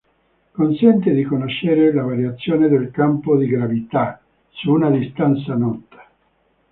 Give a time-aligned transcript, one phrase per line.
[0.53, 6.05] Consente di conoscere la variazione del campo di gravità su una distanza nota.